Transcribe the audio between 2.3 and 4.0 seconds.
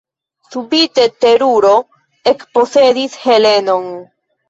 ekposedis Helenon.